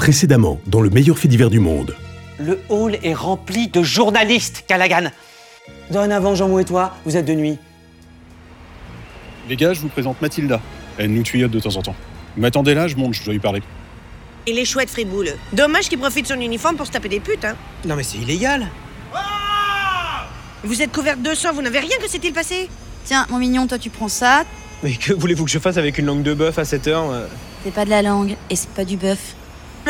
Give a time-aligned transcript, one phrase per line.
[0.00, 1.94] Précédemment, dans le meilleur fait divers du monde.
[2.38, 5.10] Le hall est rempli de journalistes, Callaghan.
[5.90, 7.58] Dorénavant, Jean-Mou et toi, vous êtes de nuit.
[9.46, 10.58] Les gars, je vous présente Mathilda.
[10.96, 11.94] Elle nous tuyaute de temps en temps.
[12.34, 13.62] Vous m'attendez là, je monte, je dois lui parler.
[14.46, 15.34] Il est chouette, Friboule.
[15.52, 17.56] Dommage qu'il profite de son uniforme pour se taper des putes, hein.
[17.84, 18.68] Non mais c'est illégal.
[20.64, 22.70] Vous êtes couverte de sang, vous n'avez rien que s'est-il passé?
[23.04, 24.44] Tiens, mon mignon, toi tu prends ça.
[24.82, 27.26] Mais que voulez-vous que je fasse avec une langue de bœuf à cette heure euh?
[27.64, 29.34] C'est pas de la langue et c'est pas du bœuf.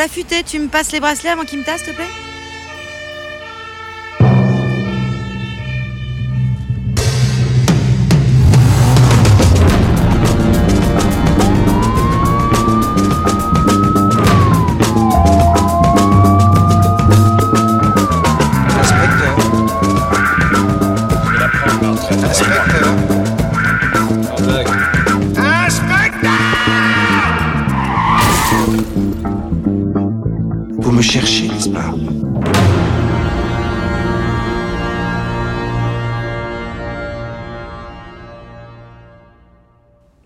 [0.00, 2.06] La futée, tu me passes les bracelets avant qu'il me tasse, s'il te plaît
[18.80, 19.36] Inspecteur.
[22.24, 23.29] Inspecteur.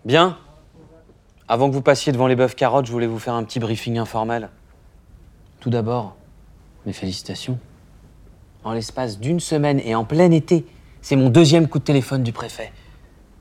[0.05, 0.37] Bien.
[1.47, 3.97] Avant que vous passiez devant les bœufs carottes, je voulais vous faire un petit briefing
[3.97, 4.49] informel.
[5.59, 6.15] Tout d'abord,
[6.85, 7.57] mes félicitations.
[8.63, 10.63] En l'espace d'une semaine et en plein été,
[11.01, 12.71] c'est mon deuxième coup de téléphone du préfet.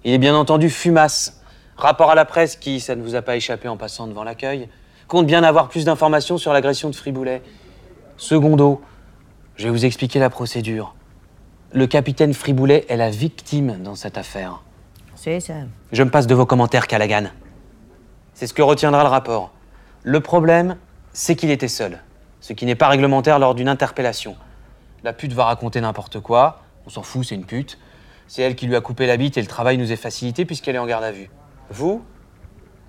[0.05, 1.43] Il est bien entendu fumasse.
[1.77, 4.69] Rapport à la presse qui, ça ne vous a pas échappé en passant devant l'accueil,
[5.07, 7.43] compte bien avoir plus d'informations sur l'agression de Friboulet.
[8.17, 8.81] Secondo,
[9.57, 10.95] je vais vous expliquer la procédure.
[11.73, 14.63] Le capitaine Friboulet est la victime dans cette affaire.
[15.93, 17.31] Je me passe de vos commentaires, Callaghan.
[18.35, 19.53] C'est ce que retiendra le rapport.
[20.03, 20.77] Le problème,
[21.15, 22.03] c'est qu'il était seul,
[22.41, 24.37] ce qui n'est pas réglementaire lors d'une interpellation.
[25.03, 27.79] La pute va raconter n'importe quoi, on s'en fout, c'est une pute.
[28.27, 30.75] C'est elle qui lui a coupé la bite et le travail nous est facilité puisqu'elle
[30.77, 31.31] est en garde à vue.
[31.71, 32.03] Vous,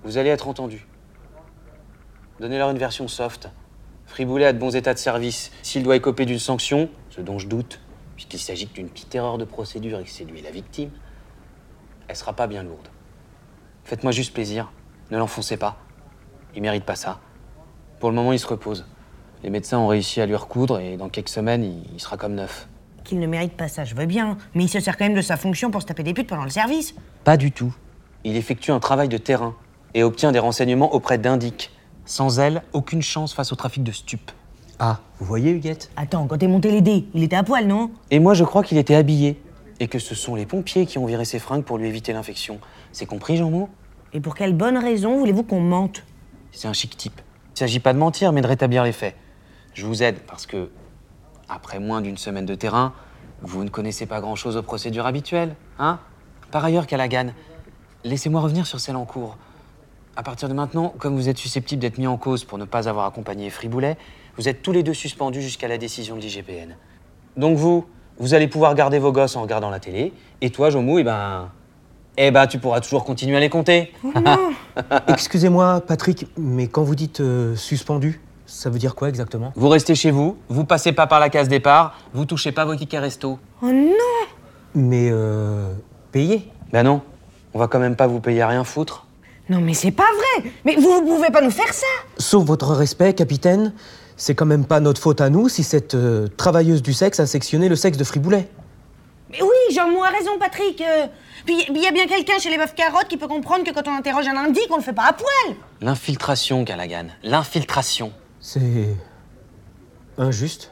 [0.04, 0.86] vous allez être entendu.
[2.40, 3.48] Donnez-leur une version soft.
[4.06, 5.52] Friboulet a de bons états de service.
[5.62, 7.80] S'il doit écoper d'une sanction, ce dont je doute,
[8.14, 10.90] puisqu'il s'agit d'une petite erreur de procédure et que c'est lui la victime,
[12.08, 12.88] elle sera pas bien lourde.
[13.84, 14.72] Faites-moi juste plaisir,
[15.10, 15.76] ne l'enfoncez pas.
[16.54, 17.20] Il mérite pas ça.
[18.00, 18.86] Pour le moment, il se repose.
[19.42, 21.62] Les médecins ont réussi à lui recoudre et dans quelques semaines,
[21.92, 22.68] il, sera comme neuf.
[23.04, 24.38] Qu'il ne mérite pas ça, je veux bien.
[24.54, 26.44] Mais il se sert quand même de sa fonction pour se taper des putes pendant
[26.44, 26.94] le service.
[27.24, 27.74] Pas du tout.
[28.24, 29.54] Il effectue un travail de terrain
[29.94, 31.70] et obtient des renseignements auprès d'Indic.
[32.04, 34.30] Sans elle, aucune chance face au trafic de stupes.
[34.78, 35.90] Ah, vous voyez Huguette?
[35.96, 37.90] Attends, quand t'es monté les dés, il était à poil, non?
[38.10, 39.40] Et moi, je crois qu'il était habillé.
[39.80, 42.60] Et que ce sont les pompiers qui ont viré ses fringues pour lui éviter l'infection.
[42.92, 43.68] C'est compris, Jean-Mou
[44.12, 46.02] Et pour quelle bonne raison voulez-vous qu'on mente?
[46.52, 47.20] C'est un chic type.
[47.54, 49.14] Il s'agit pas de mentir, mais de rétablir les faits.
[49.74, 50.70] Je vous aide parce que,
[51.48, 52.94] après moins d'une semaine de terrain,
[53.42, 55.98] vous ne connaissez pas grand-chose aux procédures habituelles, hein?
[56.50, 57.32] Par ailleurs, Callaghan,
[58.04, 59.36] laissez-moi revenir sur celle en cours.
[60.16, 62.88] À partir de maintenant, comme vous êtes susceptible d'être mis en cause pour ne pas
[62.88, 63.98] avoir accompagné Friboulet,
[64.36, 66.76] vous êtes tous les deux suspendus jusqu'à la décision de l'IGPN.
[67.36, 67.86] Donc vous,
[68.18, 71.50] vous allez pouvoir garder vos gosses en regardant la télé, et toi, Jomou, eh ben...
[72.18, 73.92] Eh ben, tu pourras toujours continuer à les compter.
[75.08, 79.52] Excusez-moi Patrick, mais quand vous dites euh, suspendu, ça veut dire quoi exactement?
[79.54, 82.74] Vous restez chez vous, vous passez pas par la case départ, vous touchez pas vos
[82.74, 83.38] tickets resto.
[83.60, 83.92] Oh non
[84.74, 85.74] Mais euh,
[86.10, 87.02] payé Ben non,
[87.52, 89.04] on va quand même pas vous payer à rien foutre.
[89.50, 91.86] Non mais c'est pas vrai Mais vous, vous pouvez pas nous faire ça
[92.18, 93.74] Sauf votre respect, capitaine,
[94.16, 97.26] c'est quand même pas notre faute à nous si cette euh, travailleuse du sexe a
[97.26, 98.48] sectionné le sexe de Friboulet.
[99.30, 100.80] Mais oui, Jean-Mou a raison, Patrick.
[100.80, 101.06] euh,
[101.44, 103.86] Puis il y a bien quelqu'un chez les meufs carottes qui peut comprendre que quand
[103.88, 105.56] on interroge un indique, on le fait pas à poil.
[105.80, 108.12] L'infiltration, Callaghan, l'infiltration.
[108.40, 108.88] C'est
[110.18, 110.70] injuste.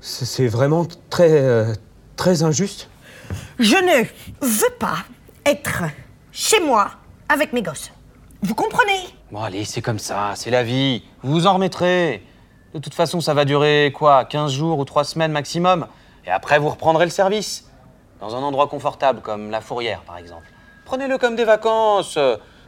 [0.00, 1.72] C'est c'est vraiment très euh,
[2.16, 2.88] très injuste.
[3.58, 4.04] Je ne
[4.46, 4.98] veux pas
[5.46, 5.84] être
[6.32, 6.90] chez moi
[7.28, 7.90] avec mes gosses.
[8.42, 9.00] Vous comprenez?
[9.32, 11.02] Bon allez, c'est comme ça, c'est la vie.
[11.22, 12.22] Vous vous en remettrez.
[12.74, 15.86] De toute façon, ça va durer quoi 15 jours ou 3 semaines maximum.
[16.26, 17.66] Et après, vous reprendrez le service.
[18.20, 20.46] Dans un endroit confortable, comme la fourrière, par exemple.
[20.84, 22.18] Prenez-le comme des vacances.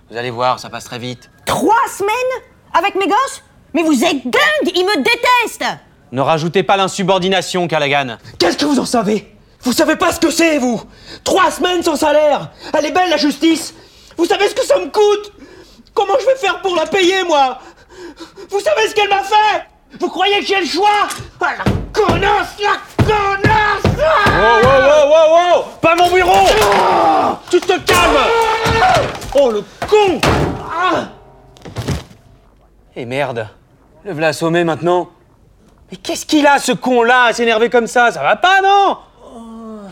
[0.08, 1.28] Vous allez voir, ça passe très vite.
[1.44, 3.42] Trois semaines avec mes gosses?
[3.74, 5.64] Mais vous êtes dingue Ils me détestent
[6.12, 8.16] Ne rajoutez pas l'insubordination, Callaghan.
[8.38, 9.34] Qu'est-ce que vous en savez?
[9.62, 10.80] Vous savez pas ce que c'est, vous?
[11.24, 13.74] Trois semaines sans salaire Elle est belle, la justice
[14.16, 15.32] Vous savez ce que ça me coûte?
[15.92, 17.58] Comment je vais faire pour la payer, moi?
[18.50, 19.66] Vous savez ce qu'elle m'a fait?
[19.98, 21.08] Vous croyez que j'ai le choix?
[21.40, 23.96] Ah, la connasse La connasse!
[23.96, 26.46] Oh, oh, oh, oh, oh Pas mon bureau.
[27.50, 28.26] Tu te calmes.
[29.34, 30.20] Oh, le con.
[32.94, 33.48] Et merde.
[34.04, 35.10] Le voilà assommé maintenant.
[35.90, 38.10] Mais qu'est-ce qu'il a, ce con-là, à s'énerver comme ça?
[38.10, 38.98] Ça va pas, non?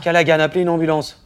[0.02, 1.24] Callaghan, appelez une ambulance.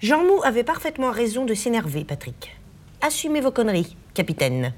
[0.00, 2.54] Jean-Mou avait parfaitement raison de s'énerver, Patrick.
[3.00, 4.72] Assumez vos conneries, capitaine.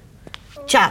[0.67, 0.91] Ciao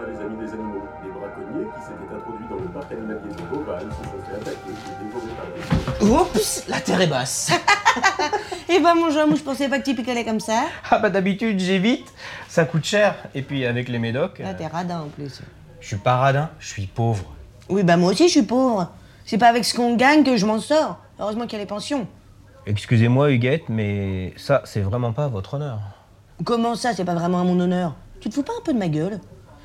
[0.00, 0.82] les amis des animaux.
[1.04, 4.70] Les braconniers qui s'étaient introduits dans le parc animalier de Beauval se sont fait attaquer
[4.70, 5.46] et dévorer par
[6.00, 6.06] des
[6.38, 7.50] Oups, la terre est basse.
[8.74, 10.62] Eh ben mon Jean, je pensais pas que tu picolais comme ça.
[10.90, 12.10] ah bah d'habitude j'évite,
[12.48, 13.16] ça coûte cher.
[13.34, 15.42] Et puis avec les médocs, Là, euh, t'es radin en plus.
[15.80, 17.24] je suis pas radin, je suis pauvre.
[17.68, 18.90] Oui, bah moi aussi, je suis pauvre.
[19.26, 20.98] C'est pas avec ce qu'on gagne que je m'en sors.
[21.20, 22.06] Heureusement qu'il y a les pensions.
[22.64, 25.80] Excusez-moi Huguette, mais ça c'est vraiment pas à votre honneur.
[26.42, 27.94] Comment ça, c'est pas vraiment à mon honneur?
[28.20, 29.20] Tu te fous pas un peu de ma gueule?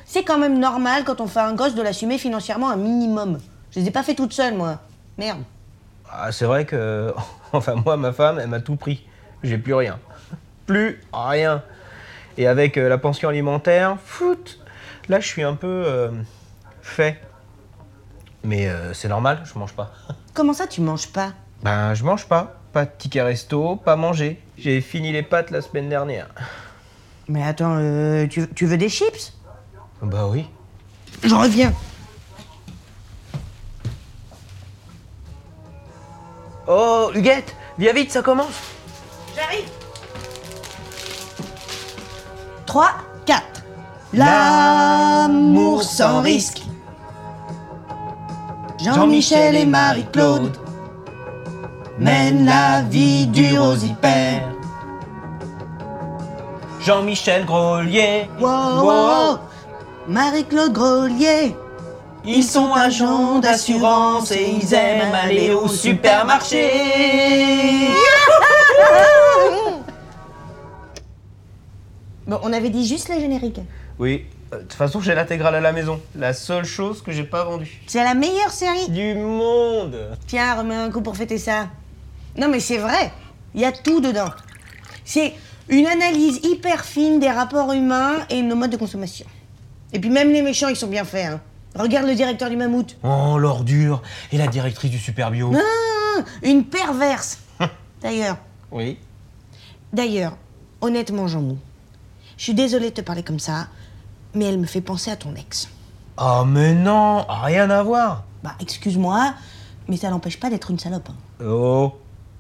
[0.10, 3.40] C'est quand même normal quand on fait un gosse de l'assumer financièrement un minimum.
[3.72, 4.80] Je les ai pas fait toute seule, moi.
[5.18, 5.44] Merde.
[6.10, 7.14] Ah, c'est vrai que.
[7.54, 9.06] Enfin, moi, ma femme, elle m'a tout pris.
[9.44, 10.00] J'ai plus rien.
[10.66, 11.64] Plus rien.
[12.38, 14.60] Et avec euh, la pension alimentaire, foot
[15.08, 15.84] Là, je suis un peu.
[15.86, 16.12] euh,
[16.82, 17.22] fait.
[18.44, 19.92] Mais euh, c'est normal, je mange pas.
[20.34, 21.32] Comment ça, tu manges pas?
[21.64, 22.56] Ben, je mange pas.
[22.74, 24.42] Pas de ticket resto, pas manger.
[24.58, 26.28] J'ai fini les pâtes la semaine dernière.
[27.30, 29.34] Mais attends, euh, tu, tu veux des chips?
[30.02, 30.46] Bah oui.
[31.24, 31.74] Je reviens.
[36.68, 38.54] Oh, Huguette, viens vite, ça commence.
[39.36, 39.70] J'arrive
[42.66, 42.92] 3,
[43.26, 43.44] 4.
[44.14, 46.62] L'amour sans risque.
[48.84, 50.56] Jean-Michel et Marie-Claude
[51.98, 54.50] mènent la vie du rosipère.
[56.82, 58.30] Jean-Michel Grolier.
[58.40, 59.40] Wow, wow, wow.
[60.08, 61.54] Marie-Claude Grolier.
[62.24, 66.70] Ils sont agents d'assurance et ils aiment aller au supermarché.
[72.26, 73.60] Bon, on avait dit juste le générique.
[74.00, 76.00] Oui, euh, de toute façon, j'ai l'intégrale à la maison.
[76.16, 77.82] La seule chose que j'ai pas vendue.
[77.88, 78.90] C'est la meilleure série.
[78.90, 81.68] Du monde Tiens, remets un coup pour fêter ça.
[82.38, 83.12] Non, mais c'est vrai.
[83.56, 84.30] Il y a tout dedans.
[85.06, 85.34] C'est
[85.70, 89.26] une analyse hyper fine des rapports humains et nos modes de consommation.
[89.94, 91.26] Et puis même les méchants, ils sont bien faits.
[91.34, 91.40] Hein.
[91.76, 92.98] Regarde le directeur du mammouth.
[93.04, 94.02] Oh, l'ordure
[94.32, 97.40] Et la directrice du super bio Ah, une perverse.
[98.02, 98.38] D'ailleurs,
[98.72, 98.98] Oui.
[99.94, 100.38] d'ailleurs,
[100.82, 101.58] honnêtement, Jean Mou,
[102.38, 103.68] je suis désolée de te parler comme ça,
[104.36, 105.68] mais elle me fait penser à ton ex.
[106.20, 109.34] Oh, mais non Rien à voir Bah, excuse-moi,
[109.88, 111.10] mais ça n'empêche pas d'être une salope.
[111.10, 111.46] hein.
[111.46, 111.94] Oh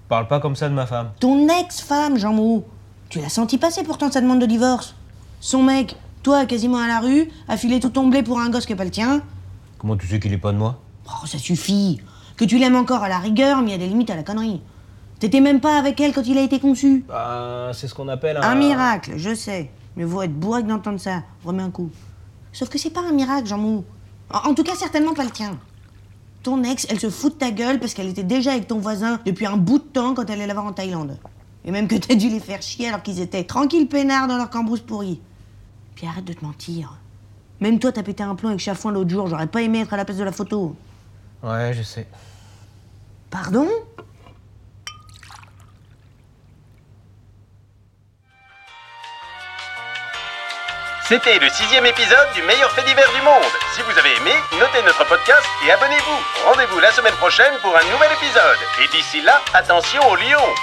[0.09, 1.11] Parle pas comme ça de ma femme.
[1.19, 2.63] Ton ex-femme, Jean Mou,
[3.09, 4.95] tu l'as senti passer pourtant sa demande de divorce.
[5.39, 5.95] Son mec,
[6.27, 8.75] toi, quasiment à la rue, a filé tout ton blé pour un gosse qui est
[8.75, 9.21] pas le tien.
[9.77, 10.81] Comment tu sais qu'il est pas de moi?
[11.05, 12.01] Oh, ça suffit.
[12.35, 14.23] Que tu l'aimes encore à la rigueur, mais il y a des limites à la
[14.23, 14.61] connerie.
[15.19, 17.05] T'étais même pas avec elle quand il a été conçu.
[17.07, 18.41] Bah, c'est ce qu'on appelle un...
[18.41, 19.71] Un miracle, je sais.
[19.95, 21.23] Mais vous être bourré que d'entendre ça.
[21.45, 21.91] Remets un coup.
[22.51, 23.85] Sauf que c'est pas un miracle, Jean Mou.
[24.29, 25.57] En, en tout cas, certainement pas le tien.
[26.43, 29.21] Ton ex, elle se fout de ta gueule parce qu'elle était déjà avec ton voisin
[29.25, 31.17] depuis un bout de temps quand elle allait la voir en Thaïlande.
[31.63, 34.49] Et même que t'as dû les faire chier alors qu'ils étaient tranquilles peinards dans leur
[34.49, 35.21] cambrousse pourrie.
[35.97, 36.93] Puis arrête de te mentir.
[37.59, 39.97] Même toi, t'as pété un plomb avec Chafouin l'autre jour, j'aurais pas aimé être à
[39.97, 40.75] la place de la photo.
[41.41, 42.07] Ouais, je sais.
[43.31, 43.67] Pardon?
[51.07, 53.41] C'était le sixième épisode du meilleur fait divers du monde.
[53.73, 56.45] Si vous avez aimé, notez notre podcast et abonnez-vous.
[56.45, 58.57] Rendez-vous la semaine prochaine pour un nouvel épisode.
[58.83, 60.53] Et d'ici là, attention aux lions.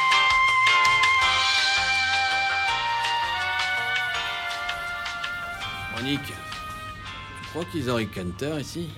[5.96, 6.32] Monique,
[7.42, 8.88] tu crois qu'ils ont Ricanter ici?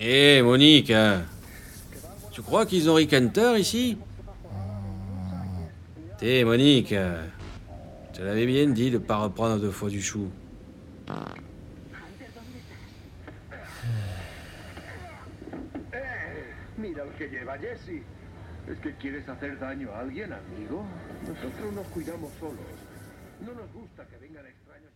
[0.00, 1.22] Hé, Monique, hein,
[2.30, 3.98] tu crois qu'ils ont Ricanter ici?
[6.18, 7.16] T'es, Monique, hein,
[8.16, 10.30] je l'avais bien dit de pas reprendre deux fois du chou.
[17.16, 18.02] Que lleva Jesse.
[18.68, 20.84] ¿Es que quieres hacer daño amigo?
[22.40, 22.93] Solos.
[23.40, 24.92] No nos gusta que vengan extraños.